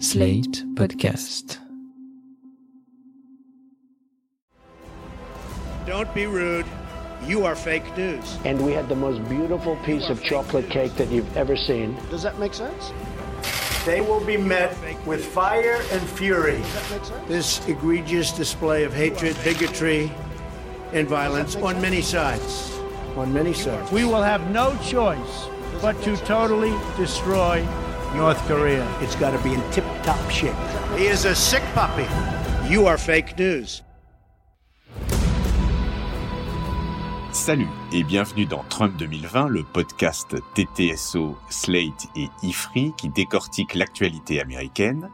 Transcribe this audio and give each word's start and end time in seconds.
Slate 0.00 0.64
Podcast. 0.76 1.58
Don't 5.84 6.14
be 6.14 6.24
rude. 6.24 6.64
You 7.26 7.44
are 7.44 7.54
fake 7.54 7.84
news. 7.98 8.38
and 8.46 8.64
we 8.64 8.72
had 8.72 8.88
the 8.88 8.96
most 8.96 9.22
beautiful 9.28 9.76
piece 9.84 10.08
of 10.08 10.22
chocolate 10.22 10.70
cake 10.70 10.94
that 10.94 11.10
you've 11.10 11.36
ever 11.36 11.54
seen. 11.54 11.94
Does 12.08 12.22
that 12.22 12.38
make 12.38 12.54
sense? 12.54 12.92
They 13.84 14.00
will 14.00 14.24
be 14.24 14.38
met 14.38 14.74
with 15.04 15.22
fire 15.22 15.82
and 15.92 16.00
fury. 16.08 16.62
This 17.28 17.68
egregious 17.68 18.32
display 18.32 18.84
of 18.84 18.94
hatred, 18.94 19.36
bigotry, 19.44 20.10
and 20.94 21.06
violence 21.06 21.56
on 21.56 21.78
many 21.78 22.00
sides. 22.00 22.74
On 23.16 23.30
many 23.34 23.52
sides. 23.52 23.92
We 23.92 24.04
will 24.04 24.22
have 24.22 24.50
no 24.50 24.74
choice 24.82 25.46
but 25.82 26.00
to 26.04 26.16
totally 26.18 26.74
destroy 26.96 27.66
North 28.14 28.44
Korea. 28.48 28.86
It's 29.00 29.14
got 29.16 29.30
to 29.30 29.38
be 29.44 29.54
in 29.54 29.62
tip 29.70 29.84
top 30.02 30.18
shape. 30.30 30.54
He 30.96 31.06
is 31.06 31.26
a 31.26 31.34
sick 31.34 31.62
puppy. 31.74 32.06
You 32.68 32.86
are 32.86 32.98
fake 32.98 33.38
news. 33.38 33.82
Salut 37.32 37.68
et 37.92 38.02
bienvenue 38.02 38.44
dans 38.44 38.64
Trump 38.68 38.96
2020, 38.96 39.48
le 39.48 39.62
podcast 39.62 40.36
TTSO, 40.54 41.36
Slate 41.48 42.08
et 42.16 42.28
IFRI 42.42 42.92
qui 42.98 43.08
décortique 43.08 43.74
l'actualité 43.74 44.40
américaine. 44.40 45.08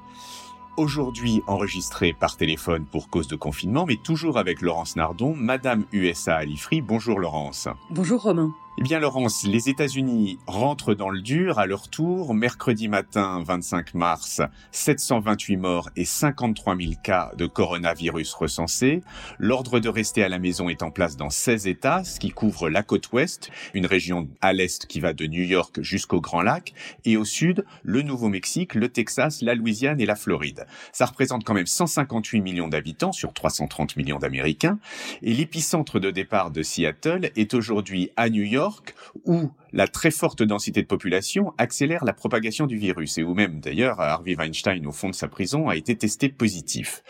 Aujourd'hui 0.78 1.42
enregistré 1.46 2.14
par 2.14 2.36
téléphone 2.36 2.86
pour 2.86 3.10
cause 3.10 3.28
de 3.28 3.36
confinement, 3.36 3.84
mais 3.86 3.96
toujours 3.96 4.38
avec 4.38 4.62
Laurence 4.62 4.96
Nardon, 4.96 5.34
Madame 5.36 5.84
USA 5.92 6.36
à 6.36 6.44
l'IFRI. 6.44 6.80
Bonjour 6.80 7.18
Laurence. 7.18 7.68
Bonjour 7.90 8.22
Romain. 8.22 8.52
Eh 8.78 8.82
bien 8.82 8.98
Laurence, 8.98 9.44
les 9.46 9.70
États-Unis 9.70 10.38
rentrent 10.46 10.92
dans 10.92 11.08
le 11.08 11.22
dur 11.22 11.58
à 11.58 11.64
leur 11.64 11.88
tour. 11.88 12.34
Mercredi 12.34 12.88
matin 12.88 13.42
25 13.42 13.94
mars, 13.94 14.42
728 14.70 15.56
morts 15.56 15.88
et 15.96 16.04
53 16.04 16.76
000 16.76 16.92
cas 17.02 17.32
de 17.38 17.46
coronavirus 17.46 18.34
recensés. 18.34 19.02
L'ordre 19.38 19.80
de 19.80 19.88
rester 19.88 20.22
à 20.22 20.28
la 20.28 20.38
maison 20.38 20.68
est 20.68 20.82
en 20.82 20.90
place 20.90 21.16
dans 21.16 21.30
16 21.30 21.66
États, 21.66 22.04
ce 22.04 22.20
qui 22.20 22.32
couvre 22.32 22.68
la 22.68 22.82
côte 22.82 23.10
ouest, 23.12 23.50
une 23.72 23.86
région 23.86 24.28
à 24.42 24.52
l'est 24.52 24.84
qui 24.84 25.00
va 25.00 25.14
de 25.14 25.26
New 25.26 25.44
York 25.44 25.80
jusqu'au 25.80 26.20
Grand 26.20 26.42
Lac, 26.42 26.74
et 27.06 27.16
au 27.16 27.24
sud, 27.24 27.64
le 27.82 28.02
Nouveau-Mexique, 28.02 28.74
le 28.74 28.90
Texas, 28.90 29.40
la 29.40 29.54
Louisiane 29.54 30.02
et 30.02 30.06
la 30.06 30.16
Floride. 30.16 30.66
Ça 30.92 31.06
représente 31.06 31.44
quand 31.44 31.54
même 31.54 31.64
158 31.64 32.42
millions 32.42 32.68
d'habitants 32.68 33.12
sur 33.12 33.32
330 33.32 33.96
millions 33.96 34.18
d'Américains, 34.18 34.78
et 35.22 35.32
l'épicentre 35.32 35.98
de 35.98 36.10
départ 36.10 36.50
de 36.50 36.62
Seattle 36.62 37.30
est 37.36 37.54
aujourd'hui 37.54 38.10
à 38.16 38.28
New 38.28 38.44
York, 38.44 38.65
où 39.24 39.50
la 39.72 39.88
très 39.88 40.10
forte 40.10 40.42
densité 40.42 40.82
de 40.82 40.86
population 40.86 41.52
accélère 41.58 42.04
la 42.04 42.12
propagation 42.12 42.66
du 42.66 42.76
virus 42.76 43.18
et 43.18 43.22
où 43.22 43.34
même 43.34 43.60
d'ailleurs 43.60 44.00
Harvey 44.00 44.34
Weinstein 44.34 44.86
au 44.86 44.92
fond 44.92 45.10
de 45.10 45.14
sa 45.14 45.28
prison 45.28 45.68
a 45.68 45.76
été 45.76 45.96
testé 45.96 46.28
positif. 46.28 47.02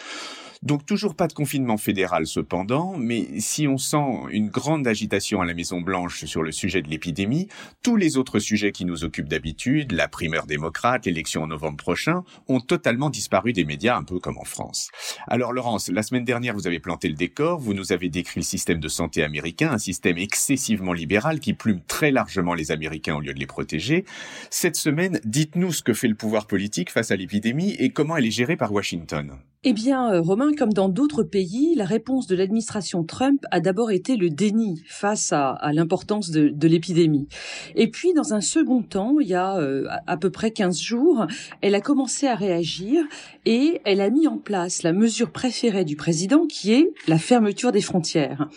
Donc 0.62 0.86
toujours 0.86 1.14
pas 1.14 1.26
de 1.26 1.32
confinement 1.32 1.76
fédéral 1.76 2.26
cependant, 2.26 2.96
mais 2.96 3.40
si 3.40 3.68
on 3.68 3.78
sent 3.78 4.04
une 4.30 4.48
grande 4.48 4.86
agitation 4.86 5.40
à 5.40 5.44
la 5.44 5.54
Maison 5.54 5.80
Blanche 5.80 6.24
sur 6.24 6.42
le 6.42 6.52
sujet 6.52 6.82
de 6.82 6.88
l'épidémie, 6.88 7.48
tous 7.82 7.96
les 7.96 8.16
autres 8.16 8.38
sujets 8.38 8.72
qui 8.72 8.84
nous 8.84 9.04
occupent 9.04 9.28
d'habitude, 9.28 9.92
la 9.92 10.08
primeur 10.08 10.46
démocrate, 10.46 11.06
l'élection 11.06 11.42
en 11.42 11.46
novembre 11.46 11.76
prochain, 11.76 12.24
ont 12.48 12.60
totalement 12.60 13.10
disparu 13.10 13.52
des 13.52 13.64
médias, 13.64 13.96
un 13.96 14.04
peu 14.04 14.18
comme 14.18 14.38
en 14.38 14.44
France. 14.44 14.90
Alors 15.26 15.52
Laurence, 15.52 15.88
la 15.88 16.02
semaine 16.02 16.24
dernière 16.24 16.54
vous 16.54 16.66
avez 16.66 16.80
planté 16.80 17.08
le 17.08 17.14
décor, 17.14 17.58
vous 17.58 17.74
nous 17.74 17.92
avez 17.92 18.08
décrit 18.08 18.40
le 18.40 18.44
système 18.44 18.80
de 18.80 18.88
santé 18.88 19.22
américain, 19.22 19.72
un 19.72 19.78
système 19.78 20.18
excessivement 20.18 20.92
libéral 20.92 21.40
qui 21.40 21.54
plume 21.54 21.80
très 21.86 22.10
largement 22.10 22.54
les 22.54 22.72
Américains 22.72 23.16
au 23.16 23.20
lieu 23.20 23.34
de 23.34 23.38
les 23.38 23.46
protéger. 23.46 24.04
Cette 24.50 24.76
semaine, 24.76 25.20
dites-nous 25.24 25.72
ce 25.72 25.82
que 25.82 25.92
fait 25.92 26.08
le 26.08 26.14
pouvoir 26.14 26.46
politique 26.46 26.90
face 26.90 27.10
à 27.10 27.16
l'épidémie 27.16 27.72
et 27.78 27.90
comment 27.90 28.16
elle 28.16 28.26
est 28.26 28.30
gérée 28.30 28.56
par 28.56 28.72
Washington. 28.72 29.38
Eh 29.68 29.72
bien, 29.72 30.12
euh, 30.12 30.20
Romain, 30.20 30.52
comme 30.56 30.72
dans 30.72 30.88
d'autres 30.88 31.24
pays, 31.24 31.74
la 31.74 31.86
réponse 31.86 32.28
de 32.28 32.36
l'administration 32.36 33.02
Trump 33.02 33.44
a 33.50 33.58
d'abord 33.58 33.90
été 33.90 34.16
le 34.16 34.30
déni 34.30 34.80
face 34.86 35.32
à, 35.32 35.58
l'importance 35.72 36.30
de, 36.30 36.68
l'épidémie. 36.68 37.26
Et 37.74 37.90
puis, 37.90 38.14
dans 38.14 38.32
un 38.32 38.40
second 38.40 38.82
temps, 38.82 39.16
il 39.18 39.26
y 39.26 39.34
a 39.34 39.56
euh, 39.56 39.88
à 40.06 40.16
peu 40.18 40.30
près 40.30 40.52
15 40.52 40.78
jours, 40.78 41.26
elle 41.62 41.74
a 41.74 41.80
commencé 41.80 42.28
à 42.28 42.36
réagir 42.36 43.02
et 43.44 43.80
elle 43.84 44.00
a 44.00 44.08
mis 44.08 44.28
en 44.28 44.38
place 44.38 44.84
la 44.84 44.92
mesure 44.92 45.32
préférée 45.32 45.84
du 45.84 45.96
président 45.96 46.46
qui 46.46 46.72
est 46.72 46.92
la 47.08 47.18
fermeture 47.18 47.72
des 47.72 47.80
frontières. 47.80 48.48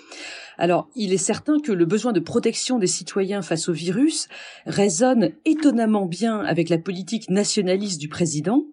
Alors, 0.59 0.89
il 0.93 1.13
est 1.13 1.17
certain 1.17 1.61
que 1.61 1.71
le 1.71 1.85
besoin 1.85 2.11
de 2.11 2.19
protection 2.19 2.79
des 2.79 2.87
citoyens 2.87 3.41
face 3.41 3.69
au 3.69 3.73
virus 3.73 4.27
résonne 4.65 5.31
étonnamment 5.45 6.05
bien 6.05 6.41
avec 6.41 6.67
la 6.67 6.77
politique 6.77 7.29
nationaliste 7.29 7.99
du 7.99 8.09
président. 8.09 8.65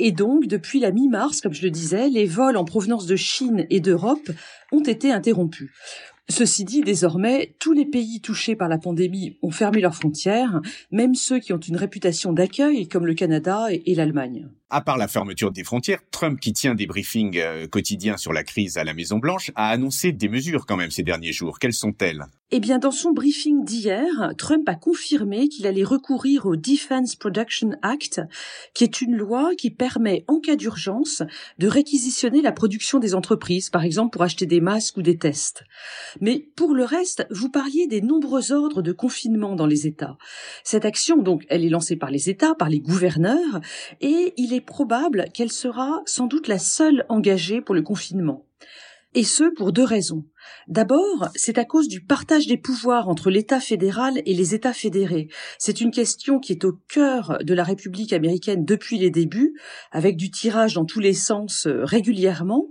Et 0.00 0.10
donc, 0.10 0.48
depuis 0.48 0.80
la 0.80 0.90
mi-mars, 0.90 1.40
comme 1.40 1.54
je 1.54 1.62
le 1.62 1.70
disais, 1.70 2.08
les 2.08 2.26
vols 2.26 2.56
en 2.56 2.64
provenance 2.64 3.06
de 3.06 3.14
Chine 3.14 3.66
et 3.70 3.78
d'Europe 3.78 4.32
ont 4.72 4.82
été 4.82 5.12
interrompus. 5.12 5.70
Ceci 6.30 6.64
dit, 6.64 6.82
désormais, 6.82 7.54
tous 7.58 7.72
les 7.72 7.86
pays 7.86 8.20
touchés 8.20 8.54
par 8.54 8.68
la 8.68 8.76
pandémie 8.76 9.38
ont 9.42 9.50
fermé 9.50 9.80
leurs 9.80 9.94
frontières, 9.94 10.60
même 10.90 11.14
ceux 11.14 11.38
qui 11.38 11.54
ont 11.54 11.58
une 11.58 11.76
réputation 11.76 12.34
d'accueil, 12.34 12.86
comme 12.86 13.06
le 13.06 13.14
Canada 13.14 13.68
et, 13.70 13.94
l'Allemagne. 13.94 14.46
À 14.68 14.82
part 14.82 14.98
la 14.98 15.08
fermeture 15.08 15.52
des 15.52 15.64
frontières, 15.64 16.00
Trump, 16.10 16.38
qui 16.38 16.52
tient 16.52 16.74
des 16.74 16.86
briefings 16.86 17.38
euh, 17.38 17.66
quotidiens 17.66 18.18
sur 18.18 18.34
la 18.34 18.44
crise 18.44 18.76
à 18.76 18.84
la 18.84 18.92
Maison-Blanche, 18.92 19.52
a 19.54 19.70
annoncé 19.70 20.12
des 20.12 20.28
mesures 20.28 20.66
quand 20.66 20.76
même 20.76 20.90
ces 20.90 21.02
derniers 21.02 21.32
jours. 21.32 21.58
Quelles 21.58 21.72
sont-elles? 21.72 22.26
Eh 22.50 22.60
bien, 22.60 22.78
dans 22.78 22.90
son 22.90 23.12
briefing 23.12 23.62
d'hier, 23.62 24.32
Trump 24.38 24.66
a 24.70 24.74
confirmé 24.74 25.48
qu'il 25.48 25.66
allait 25.66 25.84
recourir 25.84 26.46
au 26.46 26.56
Defense 26.56 27.14
Production 27.14 27.72
Act, 27.82 28.22
qui 28.72 28.84
est 28.84 29.02
une 29.02 29.16
loi 29.16 29.50
qui 29.54 29.68
permet, 29.68 30.24
en 30.28 30.40
cas 30.40 30.56
d'urgence, 30.56 31.22
de 31.58 31.68
réquisitionner 31.68 32.40
la 32.40 32.52
production 32.52 33.00
des 33.00 33.14
entreprises, 33.14 33.68
par 33.68 33.84
exemple 33.84 34.12
pour 34.12 34.22
acheter 34.22 34.46
des 34.46 34.62
masques 34.62 34.96
ou 34.96 35.02
des 35.02 35.18
tests. 35.18 35.62
Mais 36.22 36.48
pour 36.56 36.74
le 36.74 36.84
reste, 36.84 37.26
vous 37.30 37.50
parliez 37.50 37.86
des 37.86 38.00
nombreux 38.00 38.50
ordres 38.50 38.80
de 38.80 38.92
confinement 38.92 39.54
dans 39.54 39.66
les 39.66 39.86
États. 39.86 40.16
Cette 40.64 40.86
action, 40.86 41.18
donc, 41.18 41.44
elle 41.50 41.66
est 41.66 41.68
lancée 41.68 41.96
par 41.96 42.10
les 42.10 42.30
États, 42.30 42.54
par 42.54 42.70
les 42.70 42.80
gouverneurs, 42.80 43.60
et 44.00 44.32
il 44.38 44.54
est 44.54 44.62
probable 44.62 45.26
qu'elle 45.34 45.52
sera 45.52 46.00
sans 46.06 46.26
doute 46.26 46.48
la 46.48 46.58
seule 46.58 47.04
engagée 47.10 47.60
pour 47.60 47.74
le 47.74 47.82
confinement. 47.82 48.46
Et 49.14 49.24
ce, 49.24 49.44
pour 49.54 49.72
deux 49.72 49.84
raisons. 49.84 50.24
D'abord, 50.66 51.28
c'est 51.34 51.56
à 51.56 51.64
cause 51.64 51.88
du 51.88 52.02
partage 52.02 52.46
des 52.46 52.58
pouvoirs 52.58 53.08
entre 53.08 53.30
l'État 53.30 53.58
fédéral 53.58 54.20
et 54.26 54.34
les 54.34 54.54
États 54.54 54.74
fédérés. 54.74 55.28
C'est 55.58 55.80
une 55.80 55.90
question 55.90 56.38
qui 56.38 56.52
est 56.52 56.64
au 56.64 56.72
cœur 56.88 57.38
de 57.42 57.54
la 57.54 57.64
République 57.64 58.12
américaine 58.12 58.66
depuis 58.66 58.98
les 58.98 59.10
débuts, 59.10 59.54
avec 59.92 60.16
du 60.16 60.30
tirage 60.30 60.74
dans 60.74 60.84
tous 60.84 61.00
les 61.00 61.14
sens 61.14 61.66
euh, 61.66 61.84
régulièrement. 61.84 62.66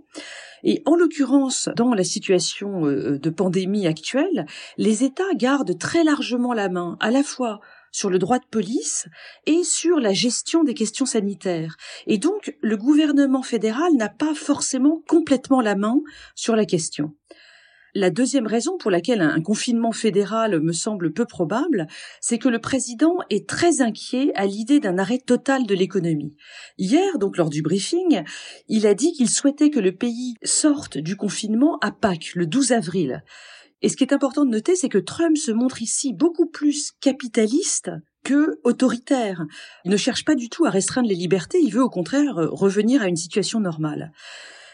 Et 0.63 0.83
en 0.85 0.95
l'occurrence, 0.95 1.69
dans 1.75 1.93
la 1.93 2.03
situation 2.03 2.85
euh, 2.85 3.17
de 3.17 3.29
pandémie 3.29 3.87
actuelle, 3.87 4.45
les 4.77 5.03
États 5.03 5.33
gardent 5.35 5.77
très 5.77 6.03
largement 6.03 6.53
la 6.53 6.69
main, 6.69 6.97
à 6.99 7.09
la 7.09 7.23
fois 7.23 7.59
sur 7.91 8.09
le 8.09 8.19
droit 8.19 8.39
de 8.39 8.45
police 8.49 9.07
et 9.45 9.63
sur 9.63 9.99
la 9.99 10.13
gestion 10.13 10.63
des 10.63 10.73
questions 10.73 11.05
sanitaires. 11.05 11.75
Et 12.05 12.17
donc, 12.17 12.55
le 12.61 12.77
gouvernement 12.77 13.43
fédéral 13.43 13.93
n'a 13.93 14.09
pas 14.09 14.33
forcément 14.33 15.01
complètement 15.07 15.61
la 15.61 15.75
main 15.75 16.01
sur 16.35 16.55
la 16.55 16.65
question. 16.65 17.13
La 17.99 18.11
deuxième 18.11 18.45
raison 18.45 18.77
pour 18.77 18.91
laquelle 18.91 19.21
un 19.21 19.41
confinement 19.41 19.91
fédéral 19.91 20.59
me 20.59 20.71
semble 20.71 21.13
peu 21.13 21.25
probable, 21.25 21.87
c'est 22.21 22.37
que 22.37 22.47
le 22.47 22.59
président 22.59 23.15
est 23.31 23.49
très 23.49 23.81
inquiet 23.81 24.31
à 24.35 24.45
l'idée 24.45 24.79
d'un 24.79 24.99
arrêt 24.99 25.17
total 25.17 25.65
de 25.65 25.73
l'économie. 25.73 26.35
Hier, 26.77 27.17
donc 27.17 27.37
lors 27.37 27.49
du 27.49 27.63
briefing, 27.63 28.23
il 28.67 28.85
a 28.85 28.93
dit 28.93 29.13
qu'il 29.13 29.29
souhaitait 29.29 29.71
que 29.71 29.79
le 29.79 29.95
pays 29.95 30.35
sorte 30.43 30.99
du 30.99 31.15
confinement 31.15 31.79
à 31.79 31.91
Pâques, 31.91 32.33
le 32.35 32.45
12 32.45 32.73
avril. 32.73 33.23
Et 33.81 33.89
ce 33.89 33.95
qui 33.95 34.03
est 34.03 34.13
important 34.13 34.45
de 34.45 34.49
noter, 34.49 34.75
c'est 34.75 34.89
que 34.89 34.97
Trump 34.97 35.37
se 35.37 35.51
montre 35.51 35.81
ici 35.81 36.13
beaucoup 36.13 36.47
plus 36.47 36.93
capitaliste 36.99 37.91
que 38.23 38.59
autoritaire. 38.63 39.45
Il 39.85 39.91
ne 39.91 39.97
cherche 39.97 40.25
pas 40.25 40.35
du 40.35 40.49
tout 40.49 40.65
à 40.65 40.69
restreindre 40.69 41.07
les 41.07 41.15
libertés, 41.15 41.59
il 41.61 41.71
veut 41.71 41.83
au 41.83 41.89
contraire 41.89 42.35
revenir 42.35 43.01
à 43.01 43.07
une 43.07 43.15
situation 43.15 43.59
normale. 43.59 44.11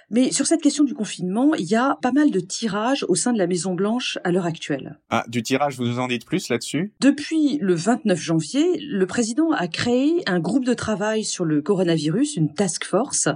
Mais 0.10 0.32
sur 0.32 0.46
cette 0.46 0.62
question 0.62 0.84
du 0.84 0.94
confinement, 0.94 1.54
il 1.56 1.66
y 1.66 1.76
a 1.76 1.98
pas 2.02 2.12
mal 2.12 2.32
de 2.32 2.40
tirages 2.40 3.06
au 3.08 3.16
sein 3.16 3.34
de 3.34 3.38
la 3.38 3.48
Maison 3.48 3.74
Blanche 3.74 4.18
à 4.24 4.32
l'heure 4.32 4.46
actuelle. 4.46 5.00
Ah, 5.10 5.24
du 5.28 5.44
tirage, 5.44 5.78
vous 5.78 5.86
nous 5.86 6.00
en 6.00 6.08
dites 6.08 6.26
plus 6.26 6.50
là-dessus? 6.50 6.94
Depuis 7.00 7.58
le 7.62 7.74
29 7.74 8.20
janvier, 8.20 8.80
le 8.80 9.06
président 9.06 9.52
a 9.52 9.68
créé 9.68 10.24
un 10.28 10.40
groupe 10.40 10.66
de 10.66 10.74
travail 10.74 11.24
sur 11.24 11.46
le 11.46 11.62
coronavirus, 11.62 12.38
une 12.38 12.54
task 12.54 12.86
force. 12.86 13.28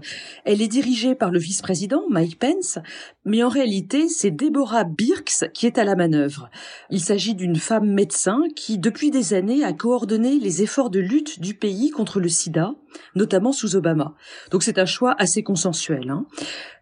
Elle 0.46 0.62
est 0.62 0.68
dirigée 0.68 1.16
par 1.16 1.31
le 1.31 1.40
vice-président 1.40 2.04
Mike 2.10 2.40
Pence, 2.40 2.80
mais 3.25 3.44
en 3.44 3.50
réalité, 3.50 4.08
c'est 4.08 4.31
Deborah 4.31 4.84
Birx 4.84 5.46
qui 5.54 5.66
est 5.66 5.78
à 5.78 5.84
la 5.84 5.96
manœuvre. 5.96 6.50
Il 6.90 7.02
s'agit 7.02 7.36
d'une 7.36 7.56
femme 7.56 7.92
médecin 7.92 8.42
qui, 8.56 8.78
depuis 8.78 9.12
des 9.12 9.34
années, 9.34 9.64
a 9.64 9.74
coordonné 9.74 10.40
les 10.40 10.64
efforts 10.64 10.90
de 10.90 11.00
lutte 11.00 11.40
du 11.40 11.54
pays 11.54 11.90
contre 11.90 12.19
le 12.19 12.30
sida, 12.30 12.74
notamment 13.15 13.51
sous 13.51 13.75
Obama. 13.75 14.15
Donc 14.51 14.63
c'est 14.63 14.79
un 14.79 14.85
choix 14.85 15.15
assez 15.17 15.44
consensuel. 15.44 16.09
Hein. 16.09 16.25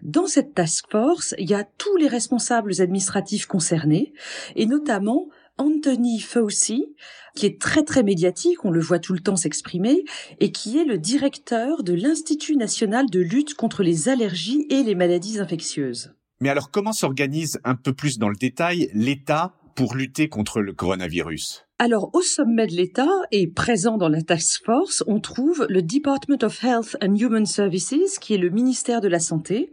Dans 0.02 0.28
cette 0.28 0.54
task 0.54 0.86
force, 0.90 1.36
il 1.38 1.50
y 1.50 1.54
a 1.54 1.64
tous 1.64 1.98
les 1.98 2.08
responsables 2.08 2.82
administratifs 2.82 3.46
concernés, 3.46 4.14
et 4.56 4.66
notamment 4.66 5.28
Anthony 5.58 6.20
Fauci, 6.20 6.96
qui 7.36 7.46
est 7.46 7.62
très 7.62 7.84
très 7.84 8.04
médiatique, 8.04 8.66
on 8.66 8.72
le 8.72 8.82
voit 8.82 9.00
tout 9.00 9.14
le 9.14 9.20
temps 9.20 9.36
s'exprimer, 9.36 10.04
et 10.40 10.52
qui 10.52 10.78
est 10.78 10.86
le 10.86 10.98
directeur 10.98 11.84
de 11.84 11.94
l'Institut 11.94 12.56
national 12.56 13.06
de 13.10 13.20
lutte 13.20 13.56
contre 13.56 13.84
les 13.84 14.10
allergies 14.10 14.66
et 14.70 14.84
les 14.84 14.96
maladies 14.96 15.40
infectieuses. 15.40 16.14
Mais 16.42 16.50
alors 16.50 16.72
comment 16.72 16.94
s'organise 16.94 17.60
un 17.64 17.76
peu 17.76 17.94
plus 17.94 18.18
dans 18.18 18.30
le 18.30 18.36
détail 18.36 18.90
l'État 18.94 19.54
pour 19.76 19.96
lutter 19.96 20.28
contre 20.28 20.62
le 20.62 20.74
coronavirus? 20.74 21.65
Alors, 21.78 22.10
au 22.14 22.22
sommet 22.22 22.68
de 22.68 22.72
l'État 22.72 23.06
et 23.34 23.48
présent 23.48 23.98
dans 23.98 24.08
la 24.08 24.22
task 24.22 24.64
force, 24.64 25.04
on 25.08 25.20
trouve 25.20 25.66
le 25.68 25.82
Department 25.82 26.42
of 26.42 26.64
Health 26.64 26.96
and 27.04 27.16
Human 27.16 27.46
Services, 27.46 28.18
qui 28.18 28.34
est 28.34 28.38
le 28.38 28.50
ministère 28.50 29.02
de 29.02 29.10
la 29.10 29.20
Santé. 29.20 29.70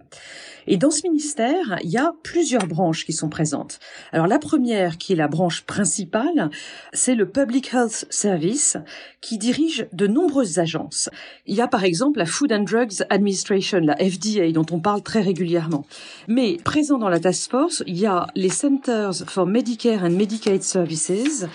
Et 0.66 0.78
dans 0.78 0.90
ce 0.90 1.02
ministère, 1.04 1.78
il 1.84 1.90
y 1.90 1.99
a 1.99 2.12
plusieurs 2.25 2.66
branches 2.66 3.04
qui 3.04 3.12
sont 3.12 3.28
présentes. 3.28 3.78
Alors, 4.10 4.26
la 4.26 4.40
première, 4.40 4.99
qui 4.99 5.12
est 5.12 5.16
la 5.16 5.28
branche 5.28 5.62
principale, 5.62 6.50
c'est 6.93 7.14
le 7.14 7.28
Public 7.28 7.72
Health 7.72 8.04
Service, 8.10 8.78
qui 9.20 9.38
dirige 9.38 9.87
de 9.93 10.08
nombreuses 10.08 10.58
agences. 10.58 11.08
Il 11.46 11.54
y 11.54 11.60
a 11.60 11.69
par 11.69 11.84
exemple 11.84 12.19
la 12.19 12.26
Food 12.26 12.52
and 12.52 12.64
Drugs 12.64 13.04
Administration, 13.10 13.78
la 13.78 13.96
FDA, 13.96 14.50
dont 14.50 14.66
on 14.72 14.81
parle 14.81 15.02
très 15.02 15.20
régulièrement. 15.20 15.87
Mais 16.26 16.56
présent 16.64 16.99
dans 16.99 17.08
la 17.08 17.20
task 17.20 17.49
force, 17.49 17.84
il 17.87 17.96
y 17.96 18.06
a 18.06 18.26
les 18.34 18.49
Centers 18.49 19.25
for 19.28 19.46
Medicare 19.46 20.02
and 20.02 20.10
Medicaid 20.10 20.64
Services, 20.64 21.46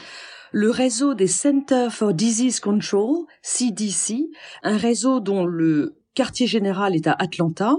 le 0.51 0.69
réseau 0.69 1.13
des 1.13 1.27
Center 1.27 1.87
for 1.89 2.13
Disease 2.13 2.59
Control, 2.59 3.25
CDC, 3.41 4.29
un 4.63 4.77
réseau 4.77 5.19
dont 5.19 5.45
le 5.45 5.95
quartier 6.17 6.47
général 6.47 6.95
est 6.95 7.05
à 7.05 7.11
Atlanta. 7.11 7.75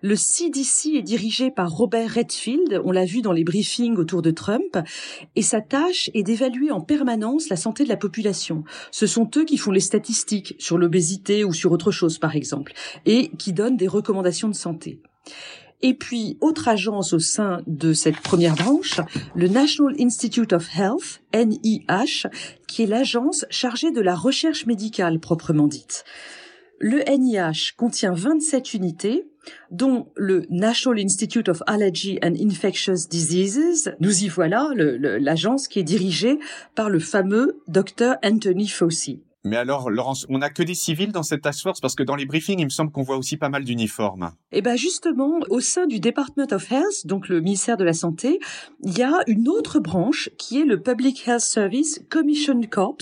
Le 0.00 0.16
CDC 0.16 0.94
est 0.94 1.02
dirigé 1.02 1.50
par 1.50 1.70
Robert 1.70 2.14
Redfield, 2.14 2.80
on 2.86 2.90
l'a 2.90 3.04
vu 3.04 3.20
dans 3.20 3.32
les 3.32 3.44
briefings 3.44 3.96
autour 3.96 4.22
de 4.22 4.30
Trump, 4.30 4.78
et 5.36 5.42
sa 5.42 5.60
tâche 5.60 6.08
est 6.14 6.22
d'évaluer 6.22 6.70
en 6.70 6.80
permanence 6.80 7.50
la 7.50 7.56
santé 7.56 7.84
de 7.84 7.90
la 7.90 7.98
population. 7.98 8.64
Ce 8.90 9.06
sont 9.06 9.30
eux 9.36 9.44
qui 9.44 9.58
font 9.58 9.72
les 9.72 9.80
statistiques 9.80 10.54
sur 10.58 10.78
l'obésité 10.78 11.44
ou 11.44 11.52
sur 11.52 11.70
autre 11.70 11.90
chose, 11.90 12.16
par 12.16 12.34
exemple, 12.34 12.72
et 13.04 13.30
qui 13.36 13.52
donnent 13.52 13.76
des 13.76 13.88
recommandations 13.88 14.48
de 14.48 14.54
santé. 14.54 15.02
Et 15.82 15.94
puis, 15.94 16.38
autre 16.40 16.68
agence 16.68 17.12
au 17.12 17.18
sein 17.18 17.62
de 17.66 17.92
cette 17.92 18.20
première 18.20 18.54
branche, 18.54 19.00
le 19.34 19.48
National 19.48 19.94
Institute 20.00 20.52
of 20.52 20.68
Health, 20.76 21.20
NIH, 21.34 22.28
qui 22.68 22.84
est 22.84 22.86
l'agence 22.86 23.44
chargée 23.50 23.90
de 23.90 24.00
la 24.00 24.14
recherche 24.14 24.66
médicale 24.66 25.18
proprement 25.18 25.66
dite. 25.66 26.04
Le 26.78 26.98
NIH 27.08 27.74
contient 27.76 28.12
27 28.12 28.74
unités, 28.74 29.26
dont 29.70 30.06
le 30.16 30.46
National 30.50 31.00
Institute 31.00 31.48
of 31.48 31.62
Allergy 31.66 32.18
and 32.22 32.34
Infectious 32.40 33.08
Diseases. 33.10 33.94
Nous 33.98 34.24
y 34.24 34.28
voilà, 34.28 34.70
l'agence 34.74 35.66
qui 35.66 35.80
est 35.80 35.84
dirigée 35.84 36.38
par 36.74 36.90
le 36.90 37.00
fameux 37.00 37.60
Dr. 37.66 38.14
Anthony 38.24 38.68
Fauci. 38.68 39.22
Mais 39.44 39.56
alors, 39.56 39.90
Laurence, 39.90 40.24
on 40.28 40.38
n'a 40.38 40.50
que 40.50 40.62
des 40.62 40.74
civils 40.74 41.10
dans 41.10 41.24
cette 41.24 41.42
task 41.42 41.62
force? 41.62 41.80
Parce 41.80 41.96
que 41.96 42.04
dans 42.04 42.14
les 42.14 42.26
briefings, 42.26 42.60
il 42.60 42.64
me 42.64 42.70
semble 42.70 42.92
qu'on 42.92 43.02
voit 43.02 43.16
aussi 43.16 43.36
pas 43.36 43.48
mal 43.48 43.64
d'uniformes. 43.64 44.30
Eh 44.52 44.62
ben 44.62 44.76
justement, 44.76 45.40
au 45.50 45.58
sein 45.58 45.86
du 45.86 45.98
Department 45.98 46.52
of 46.52 46.70
Health, 46.70 47.06
donc 47.06 47.28
le 47.28 47.40
ministère 47.40 47.76
de 47.76 47.82
la 47.82 47.92
Santé, 47.92 48.38
il 48.84 48.96
y 48.96 49.02
a 49.02 49.12
une 49.26 49.48
autre 49.48 49.80
branche 49.80 50.30
qui 50.38 50.60
est 50.60 50.64
le 50.64 50.80
Public 50.80 51.26
Health 51.26 51.40
Service 51.40 52.04
Commission 52.08 52.60
Corps, 52.70 52.96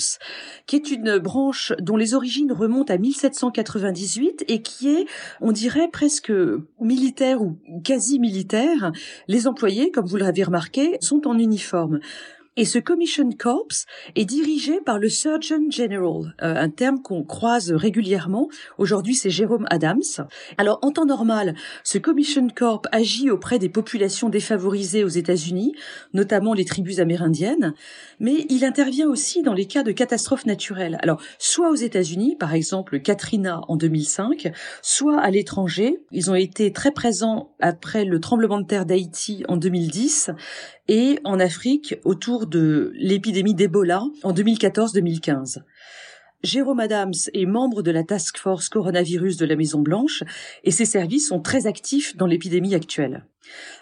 qui 0.66 0.76
est 0.76 0.90
une 0.90 1.19
branche 1.19 1.75
dont 1.78 1.96
les 1.96 2.14
origines 2.14 2.52
remontent 2.52 2.94
à 2.94 2.96
1798 2.96 4.44
et 4.48 4.62
qui 4.62 4.88
est, 4.88 5.06
on 5.43 5.52
dirait, 5.52 5.88
presque 5.88 6.32
militaire 6.81 7.43
ou 7.43 7.58
quasi 7.84 8.19
militaire. 8.19 8.93
Les 9.28 9.46
employés, 9.46 9.90
comme 9.90 10.06
vous 10.06 10.16
l'avez 10.16 10.44
remarqué, 10.44 10.96
sont 11.00 11.26
en 11.26 11.38
uniforme. 11.38 12.00
Et 12.56 12.64
ce 12.64 12.81
Commission 12.81 13.31
Corps 13.31 13.69
est 14.17 14.25
dirigé 14.25 14.81
par 14.81 14.99
le 14.99 15.08
Surgeon 15.08 15.70
General, 15.70 16.35
euh, 16.43 16.56
un 16.56 16.69
terme 16.69 17.00
qu'on 17.00 17.23
croise 17.23 17.70
régulièrement. 17.70 18.49
Aujourd'hui, 18.76 19.14
c'est 19.14 19.31
Jérôme 19.31 19.67
Adams. 19.70 20.02
Alors, 20.58 20.81
en 20.82 20.91
temps 20.91 21.06
normal, 21.06 21.55
ce 21.85 21.99
Commission 21.99 22.49
Corps 22.49 22.82
agit 22.91 23.31
auprès 23.31 23.61
des 23.61 23.69
populations 23.69 24.31
défavorisées 24.31 25.05
aux 25.05 25.08
États-Unis, 25.08 25.75
notamment 26.12 26.52
les 26.52 26.64
tribus 26.64 26.99
amérindiennes, 26.99 27.73
mais 28.19 28.47
il 28.49 28.64
intervient 28.64 29.08
aussi 29.08 29.43
dans 29.43 29.55
les 29.55 29.67
cas 29.67 29.85
de 29.85 29.93
catastrophes 29.93 30.44
naturelles. 30.44 30.99
Alors, 31.03 31.23
soit 31.38 31.70
aux 31.70 31.76
États-Unis, 31.76 32.35
par 32.35 32.53
exemple 32.53 32.99
Katrina 32.99 33.61
en 33.69 33.76
2005, 33.76 34.50
soit 34.82 35.20
à 35.20 35.31
l'étranger. 35.31 36.03
Ils 36.11 36.32
ont 36.32 36.35
été 36.35 36.73
très 36.73 36.91
présents 36.91 37.55
après 37.61 38.05
le 38.05 38.19
tremblement 38.19 38.61
de 38.61 38.67
terre 38.67 38.87
d'Haïti 38.87 39.44
en 39.46 39.56
2010 39.56 40.32
et 40.90 41.20
en 41.22 41.38
Afrique 41.38 41.94
autour 42.04 42.48
de 42.48 42.92
l'épidémie 42.96 43.54
d'Ebola 43.54 44.02
en 44.25 44.32
2014-2015. 44.32 45.60
Jérôme 46.42 46.81
Adams 46.81 47.14
est 47.32 47.46
membre 47.46 47.82
de 47.82 47.92
la 47.92 48.02
task 48.02 48.38
force 48.38 48.69
coronavirus 48.69 49.37
de 49.37 49.46
la 49.46 49.54
Maison 49.54 49.81
Blanche 49.81 50.25
et 50.64 50.72
ses 50.72 50.87
services 50.87 51.28
sont 51.28 51.40
très 51.40 51.69
actifs 51.69 52.16
dans 52.16 52.26
l'épidémie 52.26 52.75
actuelle. 52.75 53.25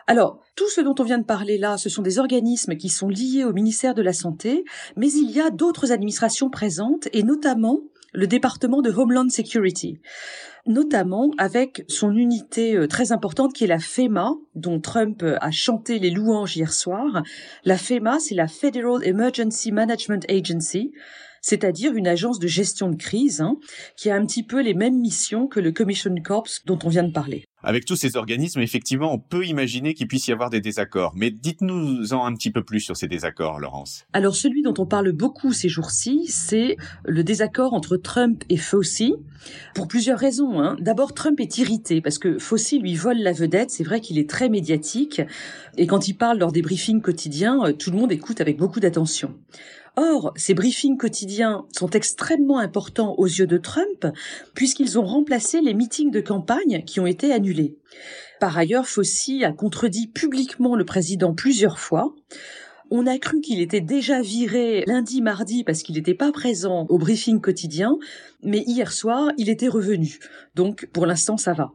Alors, 0.06 0.42
tout 0.54 0.68
ce 0.68 0.82
dont 0.82 0.94
on 0.98 1.04
vient 1.04 1.18
de 1.18 1.24
parler 1.24 1.56
là, 1.56 1.78
ce 1.78 1.88
sont 1.88 2.02
des 2.02 2.18
organismes 2.18 2.76
qui 2.76 2.90
sont 2.90 3.08
liés 3.08 3.44
au 3.44 3.54
ministère 3.54 3.94
de 3.94 4.02
la 4.02 4.12
Santé, 4.12 4.64
mais 4.96 5.10
il 5.10 5.30
y 5.30 5.40
a 5.40 5.48
d'autres 5.48 5.92
administrations 5.92 6.50
présentes 6.50 7.08
et 7.14 7.22
notamment 7.22 7.80
le 8.12 8.26
département 8.26 8.82
de 8.82 8.90
Homeland 8.90 9.28
Security 9.28 10.00
notamment 10.68 11.30
avec 11.38 11.84
son 11.88 12.14
unité 12.14 12.76
euh, 12.76 12.86
très 12.86 13.10
importante 13.10 13.52
qui 13.52 13.64
est 13.64 13.68
la 13.68 13.78
FEMA, 13.78 14.34
dont 14.54 14.78
Trump 14.80 15.22
euh, 15.22 15.36
a 15.40 15.50
chanté 15.50 15.98
les 15.98 16.10
louanges 16.10 16.56
hier 16.56 16.72
soir. 16.72 17.22
La 17.64 17.78
FEMA, 17.78 18.20
c'est 18.20 18.34
la 18.34 18.46
Federal 18.46 19.04
Emergency 19.04 19.72
Management 19.72 20.30
Agency, 20.30 20.92
c'est-à-dire 21.40 21.94
une 21.94 22.06
agence 22.06 22.38
de 22.38 22.46
gestion 22.46 22.90
de 22.90 22.96
crise 22.96 23.40
hein, 23.40 23.56
qui 23.96 24.10
a 24.10 24.14
un 24.14 24.26
petit 24.26 24.42
peu 24.42 24.60
les 24.60 24.74
mêmes 24.74 24.98
missions 24.98 25.48
que 25.48 25.58
le 25.58 25.72
Commission 25.72 26.14
Corps 26.22 26.48
dont 26.66 26.78
on 26.84 26.88
vient 26.88 27.04
de 27.04 27.12
parler. 27.12 27.47
Avec 27.62 27.84
tous 27.84 27.96
ces 27.96 28.16
organismes, 28.16 28.60
effectivement, 28.60 29.12
on 29.12 29.18
peut 29.18 29.44
imaginer 29.44 29.94
qu'il 29.94 30.06
puisse 30.06 30.28
y 30.28 30.32
avoir 30.32 30.48
des 30.48 30.60
désaccords. 30.60 31.12
Mais 31.16 31.30
dites-nous-en 31.30 32.24
un 32.24 32.34
petit 32.34 32.52
peu 32.52 32.62
plus 32.62 32.80
sur 32.80 32.96
ces 32.96 33.08
désaccords, 33.08 33.58
Laurence. 33.58 34.04
Alors 34.12 34.36
celui 34.36 34.62
dont 34.62 34.74
on 34.78 34.86
parle 34.86 35.10
beaucoup 35.12 35.52
ces 35.52 35.68
jours-ci, 35.68 36.26
c'est 36.28 36.76
le 37.04 37.24
désaccord 37.24 37.74
entre 37.74 37.96
Trump 37.96 38.44
et 38.48 38.56
Fauci, 38.56 39.14
pour 39.74 39.88
plusieurs 39.88 40.18
raisons. 40.18 40.60
Hein. 40.60 40.76
D'abord, 40.80 41.14
Trump 41.14 41.40
est 41.40 41.58
irrité 41.58 42.00
parce 42.00 42.18
que 42.18 42.38
Fauci 42.38 42.78
lui 42.78 42.94
vole 42.94 43.18
la 43.18 43.32
vedette. 43.32 43.70
C'est 43.70 43.84
vrai 43.84 44.00
qu'il 44.00 44.18
est 44.18 44.28
très 44.28 44.48
médiatique. 44.48 45.20
Et 45.76 45.86
quand 45.86 46.08
il 46.08 46.14
parle 46.14 46.38
lors 46.38 46.52
des 46.52 46.62
briefings 46.62 47.00
quotidiens, 47.00 47.64
euh, 47.64 47.72
tout 47.72 47.90
le 47.90 47.98
monde 47.98 48.12
écoute 48.12 48.40
avec 48.40 48.56
beaucoup 48.56 48.80
d'attention. 48.80 49.34
Or, 50.00 50.32
ces 50.36 50.54
briefings 50.54 50.96
quotidiens 50.96 51.66
sont 51.76 51.90
extrêmement 51.90 52.60
importants 52.60 53.16
aux 53.18 53.26
yeux 53.26 53.48
de 53.48 53.58
Trump, 53.58 54.06
puisqu'ils 54.54 54.96
ont 54.96 55.04
remplacé 55.04 55.60
les 55.60 55.74
meetings 55.74 56.12
de 56.12 56.20
campagne 56.20 56.84
qui 56.86 57.00
ont 57.00 57.06
été 57.06 57.32
annulés. 57.32 57.76
Par 58.38 58.56
ailleurs, 58.56 58.86
Fauci 58.86 59.44
a 59.44 59.50
contredit 59.50 60.06
publiquement 60.06 60.76
le 60.76 60.84
président 60.84 61.34
plusieurs 61.34 61.80
fois. 61.80 62.14
On 62.92 63.08
a 63.08 63.18
cru 63.18 63.40
qu'il 63.40 63.60
était 63.60 63.80
déjà 63.80 64.22
viré 64.22 64.84
lundi, 64.86 65.20
mardi 65.20 65.64
parce 65.64 65.82
qu'il 65.82 65.96
n'était 65.96 66.14
pas 66.14 66.30
présent 66.30 66.86
au 66.88 66.98
briefing 66.98 67.40
quotidien, 67.40 67.98
mais 68.44 68.62
hier 68.68 68.92
soir, 68.92 69.32
il 69.36 69.48
était 69.48 69.66
revenu. 69.66 70.20
Donc, 70.54 70.86
pour 70.92 71.06
l'instant, 71.06 71.36
ça 71.36 71.54
va. 71.54 71.72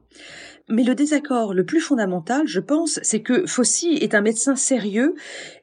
Mais 0.70 0.84
le 0.84 0.96
désaccord 0.96 1.54
le 1.54 1.66
plus 1.66 1.82
fondamental, 1.82 2.48
je 2.48 2.62
pense, 2.62 3.00
c'est 3.04 3.22
que 3.22 3.46
Fauci 3.46 3.98
est 4.00 4.16
un 4.16 4.22
médecin 4.22 4.56
sérieux 4.56 5.14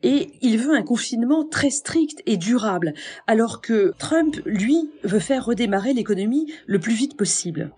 et 0.02 0.33
il 0.42 0.59
veut 0.59 0.75
un 0.75 0.83
confinement 0.83 1.45
très 1.45 1.71
strict 1.71 2.23
et 2.26 2.37
durable, 2.37 2.92
alors 3.26 3.62
que 3.62 3.95
Trump, 3.99 4.37
lui, 4.45 4.90
veut 5.02 5.19
faire 5.19 5.47
redémarrer 5.47 5.95
l'économie 5.95 6.52
le 6.66 6.78
plus 6.78 6.92
vite 6.92 7.16
possible. 7.16 7.71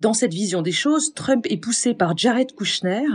Dans 0.00 0.14
cette 0.14 0.32
vision 0.32 0.62
des 0.62 0.72
choses, 0.72 1.14
Trump 1.14 1.46
est 1.48 1.56
poussé 1.56 1.94
par 1.94 2.16
Jared 2.16 2.54
Kushner, 2.54 3.06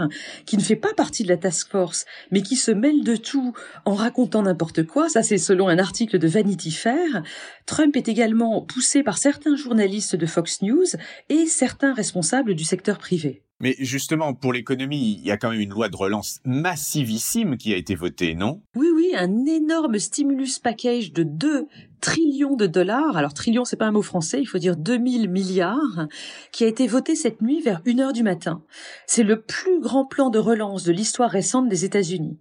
qui 0.46 0.58
ne 0.58 0.62
fait 0.62 0.76
pas 0.76 0.94
partie 0.94 1.24
de 1.24 1.30
la 1.30 1.38
task 1.38 1.70
force, 1.70 2.06
mais 2.32 2.42
qui 2.42 2.56
se 2.56 2.72
mêle 2.72 3.04
de 3.04 3.16
tout 3.16 3.54
en 3.86 3.94
racontant 3.94 4.44
n'importe 4.44 4.84
quoi. 4.86 5.10
Ça, 5.10 5.24
c'est 5.24 5.38
selon 5.38 5.68
un 5.68 5.78
article 5.78 6.20
de 6.20 6.28
Vanity 6.28 6.72
Fair. 6.72 7.24
Trump 7.70 7.96
est 7.96 8.08
également 8.08 8.64
poussé 8.64 9.04
par 9.04 9.20
certains 9.20 9.56
journalistes 9.56 10.16
de 10.16 10.26
Fox 10.26 10.64
News 10.64 10.88
et 11.30 11.46
certains 11.46 11.94
responsables 11.94 12.56
du 12.56 12.64
secteur 12.64 12.98
privé. 12.98 13.44
Mais 13.60 13.76
justement, 13.78 14.34
pour 14.34 14.54
l'économie, 14.54 15.20
il 15.20 15.28
y 15.28 15.30
a 15.30 15.38
quand 15.38 15.52
même 15.52 15.60
une 15.60 15.70
loi 15.70 15.88
de 15.88 15.96
relance 15.96 16.40
massivissime 16.46 17.58
qui 17.58 17.72
a 17.72 17.78
été 17.78 17.94
votée, 17.94 18.34
non? 18.34 18.64
Oui, 18.76 18.88
oui, 18.96 19.12
un 19.16 19.46
énorme 19.46 20.00
stimulus 20.00 20.58
package 20.58 21.14
de 21.14 21.22
2 21.22 21.68
trillions 22.02 22.56
de 22.56 22.66
dollars. 22.66 23.16
Alors, 23.16 23.36
trillion, 23.36 23.66
c'est 23.66 23.78
pas 23.78 23.86
un 23.86 23.92
mot 23.92 24.02
français, 24.02 24.42
il 24.42 24.48
faut 24.48 24.58
dire 24.58 24.76
2000 24.76 25.30
milliards, 25.30 26.08
qui 26.52 26.64
a 26.64 26.68
été 26.68 26.88
voté 26.88 27.14
cette 27.14 27.44
nuit 27.44 27.62
vers 27.62 27.84
1 27.86 28.00
heure 28.00 28.14
du 28.14 28.24
matin. 28.24 28.64
C'est 29.06 29.22
le 29.22 29.42
plus 29.42 29.80
grand 29.80 30.08
plan 30.08 30.32
de 30.32 30.40
relance 30.40 30.86
de 30.86 30.92
l'histoire 30.92 31.30
récente 31.30 31.70
des 31.70 31.86
États-Unis. 31.86 32.40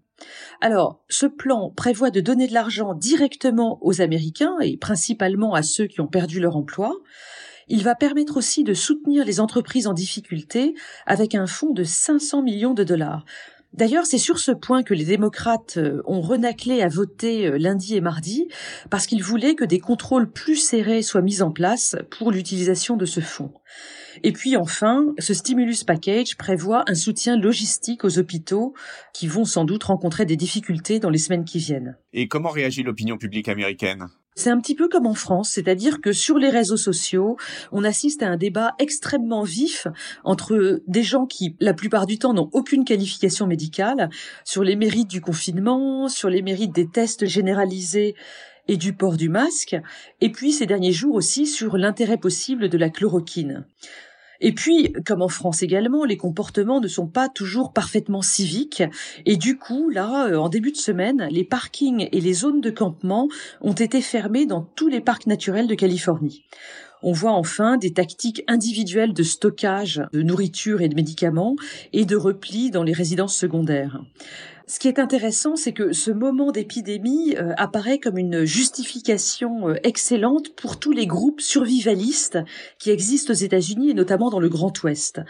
Alors, 0.61 1.03
ce 1.09 1.27
plan 1.27 1.71
prévoit 1.71 2.11
de 2.11 2.21
donner 2.21 2.49
de 2.49 2.55
l'argent 2.55 2.95
directement 2.95 3.79
aux 3.83 4.01
Américains 4.01 4.57
et 4.61 4.77
principalement 4.77 5.55
à 5.55 5.63
ceux 5.63 5.87
qui 5.87 6.01
ont 6.01 6.07
perdu 6.07 6.41
leur 6.41 6.57
emploi. 6.57 6.95
Il 7.69 7.85
va 7.85 7.95
permettre 7.95 8.39
aussi 8.39 8.65
de 8.65 8.75
soutenir 8.75 9.25
les 9.25 9.41
entreprises 9.41 9.87
en 9.87 9.93
difficulté 9.93 10.75
avec 11.07 11.35
un 11.35 11.47
fonds 11.47 11.73
de 11.73 11.85
500 11.85 12.43
millions 12.43 12.75
de 12.75 12.83
dollars. 12.83 13.25
D'ailleurs, 13.75 14.07
c'est 14.07 14.19
sur 14.19 14.39
ce 14.39 14.51
point 14.51 14.83
que 14.83 14.95
les 14.95 15.05
démocrates 15.05 15.77
euh, 15.77 16.03
ont 16.07 16.21
renaclé 16.21 16.83
à 16.83 16.89
voter 16.89 17.47
euh, 17.47 17.59
lundi 17.59 17.97
et 17.97 18.01
mardi, 18.01 18.49
parce 18.91 19.07
qu'ils 19.07 19.23
voulaient 19.23 19.55
que 19.55 19.65
des 19.65 19.79
contrôles 19.79 20.31
plus 20.31 20.57
serrés 20.57 21.03
soient 21.03 21.23
mis 21.23 21.43
en 21.43 21.51
place 21.51 21.97
pour 22.11 22.33
l'utilisation 22.33 22.97
de 22.97 23.05
ce 23.05 23.21
fonds. 23.21 23.53
Et 24.25 24.33
puis 24.33 24.57
enfin, 24.57 25.15
ce 25.19 25.35
stimulus 25.35 25.85
package 25.85 26.37
prévoit 26.37 26.83
un 26.89 26.95
soutien 26.95 27.37
logistique 27.37 28.05
aux 28.05 28.19
hôpitaux 28.19 28.75
qui 29.13 29.29
vont 29.29 29.45
sans 29.45 29.65
doute 29.65 29.85
rencontrer 29.85 30.25
des 30.25 30.37
difficultés 30.37 30.99
dans 30.99 31.11
les 31.11 31.19
semaines 31.19 31.45
qui 31.45 31.59
viennent. 31.59 31.97
Et 32.13 32.27
comment 32.27 32.51
réagit 32.51 32.83
l'opinion 32.83 33.17
publique 33.17 33.49
américaine? 33.49 34.09
C'est 34.39 34.51
un 34.51 34.61
petit 34.61 34.77
peu 34.77 34.89
comme 34.89 35.07
en 35.07 35.15
France, 35.15 35.51
c'est-à-dire 35.51 36.01
que 36.01 36.13
sur 36.13 36.39
les 36.39 36.49
réseaux 36.49 36.77
sociaux, 36.77 37.37
on 37.73 37.83
assiste 37.83 38.23
à 38.23 38.29
un 38.29 38.37
débat 38.37 38.75
extrêmement 38.79 39.43
vif 39.43 39.89
entre 40.23 40.81
des 40.87 41.03
gens 41.03 41.27
qui, 41.27 41.57
la 41.59 41.75
plupart 41.75 42.07
du 42.07 42.19
temps, 42.19 42.35
n'ont 42.35 42.49
aucune 42.53 42.85
qualification 42.85 43.49
médicale, 43.49 44.11
sur 44.45 44.63
les 44.63 44.77
mérites 44.77 45.09
du 45.09 45.21
confinement, 45.21 46.09
sur 46.09 46.31
les 46.31 46.43
mérites 46.43 46.73
des 46.73 46.89
tests 46.89 47.27
généralisés 47.27 48.15
et 48.69 48.77
du 48.77 48.93
port 48.93 49.17
du 49.17 49.29
masque, 49.29 49.77
et 50.21 50.31
puis 50.31 50.53
ces 50.53 50.67
derniers 50.67 50.93
jours 50.93 51.15
aussi 51.15 51.47
sur 51.47 51.77
l'intérêt 51.77 52.19
possible 52.19 52.69
de 52.69 52.79
la 52.79 52.91
chloroquine. 52.91 53.65
Et 54.41 54.53
puis, 54.53 54.93
comme 55.05 55.23
en 55.23 55.29
France 55.29 55.63
également, 55.63 56.05
les 56.05 56.17
comportements 56.17 56.81
ne 56.81 56.89
sont 56.89 57.09
pas 57.09 57.29
toujours 57.29 57.73
parfaitement 57.73 58.23
civiques. 58.23 58.83
Et 59.27 59.37
du 59.37 59.59
coup, 59.59 59.91
là, 59.91 60.29
euh, 60.29 60.37
en 60.37 60.49
début 60.49 60.73
de 60.73 60.77
semaine, 60.77 61.29
les 61.31 61.45
parkings 61.45 62.09
et 62.13 62.21
les 62.21 62.33
zones 62.33 62.61
de 62.61 62.71
campement 62.71 63.29
ont 63.61 63.73
été 63.73 64.01
fermés 64.01 64.47
dans 64.47 64.63
tous 64.63 64.89
les 64.89 65.01
parcs 65.01 65.27
naturels 65.27 65.67
de 65.67 65.75
Californie. 65.75 66.45
On 67.03 67.13
voit 67.13 67.33
enfin 67.33 67.77
des 67.77 67.93
tactiques 67.93 68.43
individuelles 68.49 69.13
de 69.13 69.23
stockage 69.23 70.03
de 70.13 70.23
nourriture 70.23 70.81
et 70.83 70.89
de 70.89 70.97
médicaments 70.97 71.55
et 71.93 72.05
de 72.05 72.17
repli 72.17 72.71
dans 72.71 72.83
les 72.83 72.93
résidences 72.93 73.37
secondaires. 73.37 74.01
Ce 74.71 74.79
qui 74.79 74.87
est 74.89 74.99
intéressant, 74.99 75.57
c'est 75.57 75.73
que 75.73 75.95
ce 75.95 76.11
moment 76.11 76.53
d'épidémie 76.53 77.35
euh, 77.39 77.55
apparaît 77.57 77.99
comme 77.99 78.19
une 78.19 78.45
justification 78.45 79.71
euh, 79.71 79.77
excellente 79.83 80.55
pour 80.55 80.79
tous 80.79 80.93
les 80.93 81.07
groupes 81.07 81.41
survivalistes 81.41 82.39
qui 82.79 82.91
existent 82.91 83.33
aux 83.33 83.37
États-Unis 83.37 83.91
et 83.91 83.95
notamment 83.95 84.29
dans 84.29 84.41
le 84.41 84.51
Grand 84.51 84.83
Ouest. 84.83 85.23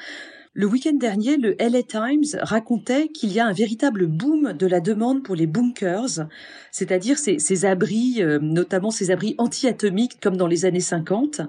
Le 0.58 0.66
week-end 0.66 0.94
dernier, 0.94 1.36
le 1.36 1.54
LA 1.60 1.84
Times 1.84 2.40
racontait 2.42 3.06
qu'il 3.06 3.32
y 3.32 3.38
a 3.38 3.46
un 3.46 3.52
véritable 3.52 4.08
boom 4.08 4.54
de 4.54 4.66
la 4.66 4.80
demande 4.80 5.22
pour 5.22 5.36
les 5.36 5.46
bunkers, 5.46 6.26
c'est-à-dire 6.72 7.16
ces, 7.16 7.64
abris, 7.64 8.16
euh, 8.24 8.40
notamment 8.42 8.90
ces 8.90 9.12
abris 9.12 9.36
anti-atomiques 9.38 10.18
comme 10.20 10.36
dans 10.36 10.48
les 10.48 10.64
années 10.64 10.80
50. 10.80 11.42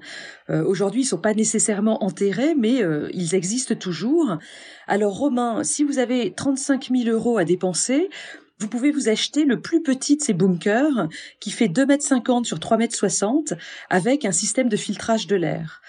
Euh, 0.52 0.64
aujourd'hui, 0.64 1.02
ils 1.02 1.06
sont 1.06 1.18
pas 1.18 1.34
nécessairement 1.34 2.04
enterrés, 2.04 2.54
mais 2.54 2.84
euh, 2.84 3.10
ils 3.12 3.34
existent 3.34 3.74
toujours. 3.74 4.38
Alors, 4.86 5.18
Romain, 5.18 5.64
si 5.64 5.84
vous 5.84 5.98
avez 5.98 6.32
35 6.32 6.92
000 6.96 7.10
euros 7.10 7.40
à 7.40 7.46
dépenser, 7.46 8.12
vous 8.60 8.68
pouvez 8.68 8.92
vous 8.92 9.10
acheter 9.10 9.44
le 9.44 9.60
plus 9.60 9.82
petit 9.82 10.18
de 10.18 10.22
ces 10.22 10.34
bunkers 10.34 11.08
qui 11.40 11.50
fait 11.50 11.68
2,50 11.68 12.38
m 12.38 12.46
sur 12.46 12.60
3,60 12.60 13.54
m 13.54 13.58
avec 13.90 14.24
un 14.26 14.32
système 14.32 14.70
de 14.70 14.78
filtrage 14.78 15.26
de 15.26 15.36
l'air. 15.36 15.82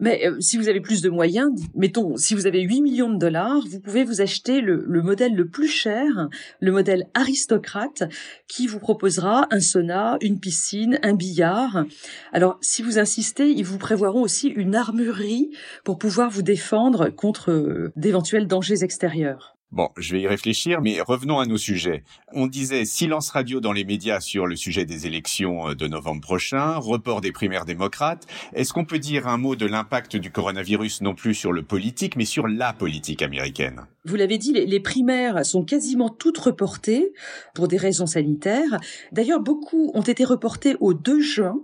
Mais 0.00 0.26
euh, 0.26 0.40
si 0.40 0.58
vous 0.58 0.68
avez 0.68 0.80
plus 0.80 1.00
de 1.00 1.08
moyens, 1.08 1.50
mettons, 1.74 2.16
si 2.16 2.34
vous 2.34 2.46
avez 2.46 2.60
8 2.60 2.82
millions 2.82 3.10
de 3.10 3.18
dollars, 3.18 3.62
vous 3.68 3.80
pouvez 3.80 4.04
vous 4.04 4.20
acheter 4.20 4.60
le, 4.60 4.84
le, 4.86 5.02
modèle 5.02 5.34
le 5.34 5.48
plus 5.48 5.68
cher, 5.68 6.28
le 6.60 6.72
modèle 6.72 7.08
aristocrate, 7.14 8.04
qui 8.46 8.66
vous 8.66 8.78
proposera 8.78 9.46
un 9.50 9.60
sauna, 9.60 10.18
une 10.20 10.38
piscine, 10.38 10.98
un 11.02 11.14
billard. 11.14 11.84
Alors, 12.32 12.58
si 12.60 12.82
vous 12.82 12.98
insistez, 12.98 13.50
ils 13.50 13.64
vous 13.64 13.78
prévoiront 13.78 14.22
aussi 14.22 14.48
une 14.48 14.74
armurerie 14.74 15.50
pour 15.84 15.98
pouvoir 15.98 16.30
vous 16.30 16.42
défendre 16.42 17.08
contre 17.08 17.50
euh, 17.50 17.92
d'éventuels 17.96 18.46
dangers 18.46 18.84
extérieurs. 18.84 19.55
Bon, 19.72 19.90
je 19.96 20.12
vais 20.12 20.20
y 20.20 20.28
réfléchir, 20.28 20.80
mais 20.80 21.00
revenons 21.00 21.40
à 21.40 21.46
nos 21.46 21.58
sujets. 21.58 22.04
On 22.32 22.46
disait 22.46 22.84
silence 22.84 23.30
radio 23.30 23.60
dans 23.60 23.72
les 23.72 23.84
médias 23.84 24.20
sur 24.20 24.46
le 24.46 24.54
sujet 24.54 24.84
des 24.84 25.06
élections 25.06 25.70
euh, 25.70 25.74
de 25.74 25.88
novembre 25.88 26.20
prochain, 26.20 26.76
report 26.76 27.20
des 27.20 27.32
primaires 27.32 27.64
démocrates. 27.64 28.26
Est-ce 28.54 28.72
qu'on 28.72 28.84
peut 28.84 29.00
dire 29.00 29.26
un 29.26 29.38
mot 29.38 29.56
de 29.56 29.66
l'impact 29.66 30.16
du 30.16 30.30
coronavirus 30.30 31.00
non 31.02 31.14
plus 31.14 31.34
sur 31.34 31.52
le 31.52 31.62
politique, 31.62 32.16
mais 32.16 32.24
sur 32.24 32.46
la 32.46 32.72
politique 32.72 33.22
américaine? 33.22 33.86
Vous 34.06 34.14
l'avez 34.14 34.38
dit, 34.38 34.52
les, 34.52 34.80
primaires 34.80 35.44
sont 35.44 35.64
quasiment 35.64 36.08
toutes 36.08 36.38
reportées 36.38 37.12
pour 37.54 37.66
des 37.66 37.76
raisons 37.76 38.06
sanitaires. 38.06 38.78
D'ailleurs, 39.10 39.40
beaucoup 39.40 39.90
ont 39.94 40.02
été 40.02 40.24
reportées 40.24 40.76
au 40.78 40.94
2 40.94 41.20
juin 41.20 41.60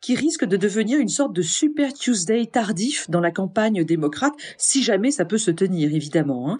qui 0.00 0.14
risque 0.14 0.46
de 0.46 0.56
devenir 0.56 0.98
une 0.98 1.10
sorte 1.10 1.34
de 1.34 1.42
Super 1.42 1.92
Tuesday 1.92 2.46
tardif 2.46 3.10
dans 3.10 3.20
la 3.20 3.30
campagne 3.30 3.84
démocrate, 3.84 4.32
si 4.56 4.82
jamais 4.82 5.10
ça 5.10 5.26
peut 5.26 5.36
se 5.36 5.50
tenir, 5.50 5.94
évidemment. 5.94 6.50
Hein. 6.50 6.58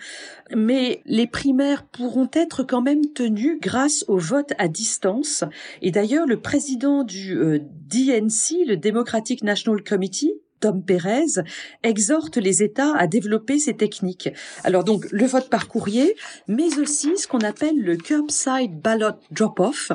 Mais 0.54 1.00
les 1.06 1.26
primaires 1.26 1.86
pourront 1.86 2.28
être 2.34 2.62
quand 2.62 2.82
même 2.82 3.06
tenues 3.14 3.58
grâce 3.58 4.04
au 4.08 4.18
vote 4.18 4.52
à 4.58 4.68
distance. 4.68 5.44
Et 5.80 5.90
d'ailleurs, 5.90 6.26
le 6.26 6.40
président 6.40 7.04
du 7.04 7.38
euh, 7.38 7.58
DNC, 7.58 8.66
le 8.66 8.76
Democratic 8.76 9.42
National 9.42 9.82
Committee, 9.82 10.34
Tom 10.62 10.82
Perez 10.84 11.42
exhorte 11.82 12.36
les 12.36 12.62
États 12.62 12.96
à 12.96 13.08
développer 13.08 13.58
ces 13.58 13.74
techniques. 13.74 14.30
Alors 14.62 14.84
donc 14.84 15.10
le 15.10 15.26
vote 15.26 15.50
par 15.50 15.66
courrier, 15.66 16.14
mais 16.46 16.78
aussi 16.78 17.18
ce 17.18 17.26
qu'on 17.26 17.40
appelle 17.40 17.78
le 17.78 17.96
curbside 17.96 18.80
ballot 18.80 19.16
drop-off, 19.32 19.90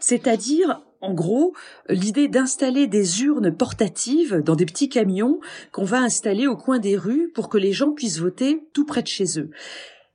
c'est-à-dire 0.00 0.80
en 1.02 1.12
gros, 1.12 1.52
l'idée 1.90 2.26
d'installer 2.26 2.86
des 2.86 3.22
urnes 3.22 3.54
portatives 3.54 4.36
dans 4.42 4.56
des 4.56 4.64
petits 4.64 4.88
camions 4.88 5.38
qu'on 5.70 5.84
va 5.84 5.98
installer 5.98 6.46
au 6.46 6.56
coin 6.56 6.78
des 6.78 6.96
rues 6.96 7.30
pour 7.34 7.50
que 7.50 7.58
les 7.58 7.72
gens 7.72 7.92
puissent 7.92 8.18
voter 8.18 8.62
tout 8.72 8.86
près 8.86 9.02
de 9.02 9.06
chez 9.06 9.38
eux. 9.38 9.50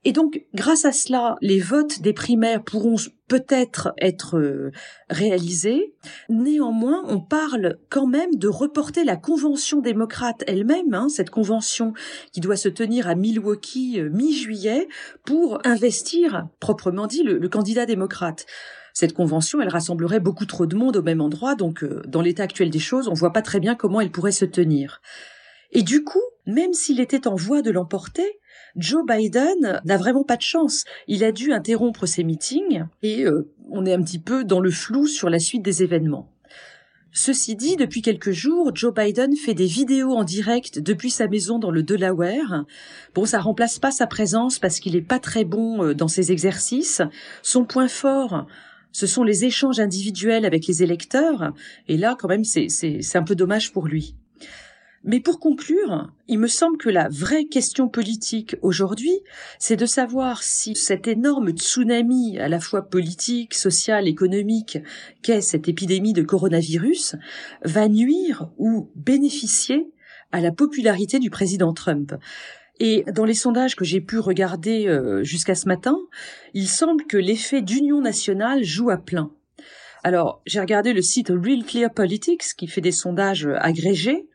Et 0.04 0.14
donc, 0.14 0.44
grâce 0.56 0.86
à 0.86 0.92
cela, 0.92 1.36
les 1.42 1.60
votes 1.60 2.02
des 2.02 2.14
primaires 2.14 2.64
pourront 2.64 2.96
peut-être 3.28 3.94
être 4.00 4.38
euh, 4.38 4.72
réalisés. 5.10 5.94
Néanmoins, 6.28 7.04
on 7.08 7.20
parle 7.20 7.78
quand 7.90 8.08
même 8.08 8.36
de 8.36 8.48
reporter 8.48 9.04
la 9.04 9.16
convention 9.16 9.80
démocrate 9.80 10.44
elle-même, 10.48 10.94
hein, 10.94 11.08
cette 11.08 11.30
convention 11.30 11.94
qui 12.32 12.40
doit 12.40 12.56
se 12.56 12.70
tenir 12.70 13.08
à 13.08 13.16
Milwaukee 13.16 14.00
euh, 14.00 14.10
mi-juillet, 14.10 14.88
pour 15.24 15.60
investir, 15.66 16.48
proprement 16.60 17.06
dit, 17.06 17.22
le 17.24 17.48
candidat 17.48 17.86
démocrate 17.86 18.48
cette 18.94 19.14
convention, 19.14 19.62
elle 19.62 19.70
rassemblerait 19.70 20.20
beaucoup 20.20 20.46
trop 20.46 20.66
de 20.66 20.76
monde 20.76 20.98
au 20.98 21.02
même 21.02 21.22
endroit, 21.22 21.56
donc 21.56 21.84
euh, 21.84 22.02
dans 22.08 22.22
l'état 22.22 22.44
actuel 22.44 22.70
des 22.70 22.80
choses, 22.80 23.08
on 23.08 23.14
voit 23.14 23.34
pas 23.34 23.42
très 23.42 23.60
bien 23.60 23.76
comment 23.76 24.02
elle 24.02 24.12
pourrait 24.12 24.32
se 24.32 24.46
tenir. 24.46 25.02
Et 25.72 25.84
du 25.84 26.04
coup, 26.04 26.22
même 26.46 26.74
s'il 26.74 27.00
était 27.00 27.28
en 27.28 27.36
voie 27.36 27.62
de 27.62 27.72
l'emporter, 27.72 28.40
Joe 28.76 29.04
Biden 29.06 29.82
n'a 29.84 29.98
vraiment 29.98 30.24
pas 30.24 30.38
de 30.38 30.42
chance. 30.42 30.86
Il 31.08 31.24
a 31.24 31.32
dû 31.32 31.52
interrompre 31.54 32.06
ses 32.06 32.24
meetings 32.24 32.84
et 33.02 33.24
euh, 33.24 33.52
on 33.70 33.86
est 33.86 33.94
un 33.94 34.02
petit 34.02 34.20
peu 34.20 34.44
dans 34.44 34.60
le 34.60 34.72
flou 34.72 35.08
sur 35.08 35.30
la 35.30 35.40
suite 35.40 35.64
des 35.64 35.84
événements. 35.84 36.30
Ceci 37.14 37.58
dit, 37.58 37.76
depuis 37.76 38.02
quelques 38.02 38.32
jours, 38.32 38.72
Joe 38.74 38.94
Biden 38.94 39.36
fait 39.36 39.54
des 39.54 39.66
vidéos 39.66 40.14
en 40.14 40.24
direct 40.24 40.80
depuis 40.80 41.10
sa 41.10 41.28
maison 41.28 41.60
dans 41.60 41.72
le 41.72 41.84
Delaware. 41.84 42.64
Bon, 43.14 43.26
ça 43.26 43.42
remplace 43.42 43.80
pas 43.80 43.92
sa 43.92 44.08
présence 44.08 44.60
parce 44.60 44.80
qu'il 44.80 44.96
est 44.96 45.02
pas 45.02 45.20
très 45.20 45.44
bon 45.44 45.84
euh, 45.84 45.94
dans 45.94 46.08
ses 46.08 46.32
exercices. 46.32 47.02
Son 47.42 47.66
point 47.66 47.90
fort, 47.90 48.48
ce 48.94 49.08
sont 49.08 49.24
les 49.24 49.44
échanges 49.44 49.82
individuels 49.82 50.46
avec 50.46 50.68
les 50.68 50.84
électeurs, 50.84 51.54
et 51.88 51.98
là, 51.98 52.16
quand 52.20 52.28
même, 52.28 52.44
c'est 52.44 53.16
un 53.16 53.24
peu 53.24 53.36
dommage 53.36 53.72
pour 53.72 53.88
lui. 53.88 54.16
Mais 55.04 55.20
pour 55.20 55.40
conclure, 55.40 56.12
il 56.28 56.38
me 56.38 56.48
semble 56.48 56.78
que 56.78 56.90
la 56.90 57.10
vraie 57.10 57.46
question 57.46 57.90
politique 57.90 58.56
aujourd'hui, 58.62 59.22
c'est 59.58 59.76
de 59.76 59.88
savoir 59.88 60.44
si 60.44 60.76
cet 60.76 61.08
énorme 61.08 61.52
tsunami 61.52 62.38
à 62.38 62.48
la 62.48 62.60
fois 62.60 62.84
politique, 62.84 63.56
social, 63.56 64.08
économique 64.08 64.78
qu'est 65.24 65.42
cette 65.42 65.68
épidémie 65.68 66.14
de 66.14 66.22
coronavirus 66.22 67.16
va 67.64 67.88
nuire 67.88 68.52
ou 68.60 68.92
bénéficier 68.96 69.92
à 70.32 70.40
la 70.40 70.52
popularité 70.52 71.18
du 71.18 71.32
président 71.32 71.74
Trump. 71.74 72.14
Et 72.80 73.04
dans 73.14 73.26
les 73.26 73.34
sondages 73.34 73.76
que 73.76 73.86
j'ai 73.86 74.02
pu 74.02 74.20
regarder 74.20 74.88
euh, 74.88 75.24
jusqu'à 75.24 75.56
ce 75.56 75.68
matin, 75.68 75.98
il 76.54 76.68
semble 76.68 77.06
que 77.06 77.18
l'effet 77.18 77.62
d'union 77.62 78.02
nationale 78.02 78.64
joue 78.64 78.92
à 78.92 78.98
plein. 78.98 79.32
Alors, 80.04 80.42
j'ai 80.48 80.60
regardé 80.60 80.94
le 80.94 81.02
site 81.02 81.30
Real 81.30 81.64
Clear 81.64 81.94
Politics 81.94 82.56
qui 82.58 82.68
fait 82.68 82.82
des 82.82 82.92
sondages 82.92 83.48
agrégés 83.60 84.28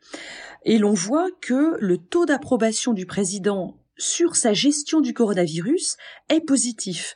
et 0.63 0.77
l'on 0.77 0.93
voit 0.93 1.29
que 1.41 1.77
le 1.79 1.97
taux 1.97 2.25
d'approbation 2.25 2.93
du 2.93 3.05
président 3.05 3.77
sur 3.97 4.35
sa 4.35 4.53
gestion 4.53 5.01
du 5.01 5.13
coronavirus 5.13 5.97
est 6.29 6.41
positif. 6.41 7.15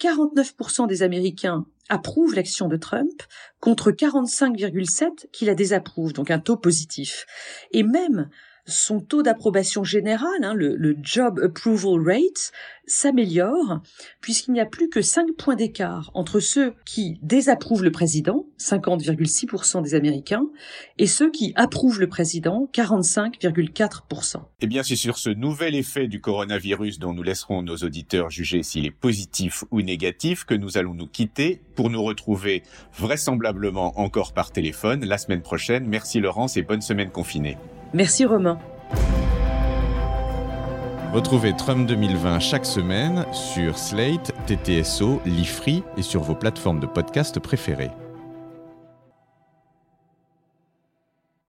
49% 0.00 0.88
des 0.88 1.02
Américains 1.02 1.66
approuvent 1.88 2.34
l'action 2.34 2.68
de 2.68 2.76
Trump 2.76 3.22
contre 3.60 3.90
45,7% 3.90 5.30
qui 5.30 5.44
la 5.44 5.54
désapprouvent, 5.54 6.12
donc 6.12 6.30
un 6.30 6.38
taux 6.38 6.56
positif. 6.56 7.26
Et 7.72 7.82
même 7.82 8.30
son 8.66 9.00
taux 9.00 9.22
d'approbation 9.22 9.82
générale, 9.82 10.44
hein, 10.44 10.54
le, 10.54 10.96
Job 11.02 11.40
Approval 11.40 12.00
Rate, 12.06 12.52
s'améliore 12.86 13.80
puisqu'il 14.20 14.52
n'y 14.52 14.60
a 14.60 14.66
plus 14.66 14.88
que 14.88 15.02
5 15.02 15.32
points 15.36 15.56
d'écart 15.56 16.10
entre 16.14 16.40
ceux 16.40 16.74
qui 16.84 17.18
désapprouvent 17.22 17.82
le 17.82 17.90
président, 17.90 18.46
50,6% 18.58 19.82
des 19.82 19.94
Américains, 19.94 20.46
et 20.98 21.06
ceux 21.06 21.30
qui 21.30 21.52
approuvent 21.56 22.00
le 22.00 22.08
président, 22.08 22.68
45,4%. 22.72 24.36
Eh 24.60 24.66
bien, 24.66 24.82
c'est 24.82 24.96
sur 24.96 25.18
ce 25.18 25.30
nouvel 25.30 25.74
effet 25.74 26.06
du 26.06 26.20
coronavirus 26.20 26.98
dont 26.98 27.14
nous 27.14 27.22
laisserons 27.22 27.62
nos 27.62 27.76
auditeurs 27.76 28.30
juger 28.30 28.62
s'il 28.62 28.86
est 28.86 28.90
positif 28.90 29.64
ou 29.70 29.82
négatif 29.82 30.44
que 30.44 30.54
nous 30.54 30.78
allons 30.78 30.94
nous 30.94 31.08
quitter 31.08 31.62
pour 31.74 31.90
nous 31.90 32.02
retrouver 32.02 32.62
vraisemblablement 32.96 33.98
encore 33.98 34.32
par 34.32 34.52
téléphone 34.52 35.04
la 35.04 35.18
semaine 35.18 35.42
prochaine. 35.42 35.86
Merci 35.86 36.20
Laurence 36.20 36.56
et 36.56 36.62
bonne 36.62 36.82
semaine 36.82 37.10
confinée. 37.10 37.56
Merci 37.92 38.24
Romain. 38.24 38.58
Retrouvez 41.12 41.54
Trump 41.54 41.86
2020 41.86 42.40
chaque 42.40 42.64
semaine 42.64 43.26
sur 43.32 43.76
Slate, 43.76 44.32
TTSO, 44.46 45.20
Lifree 45.26 45.82
et 45.98 46.02
sur 46.02 46.22
vos 46.22 46.34
plateformes 46.34 46.80
de 46.80 46.86
podcast 46.86 47.38
préférées. 47.38 47.90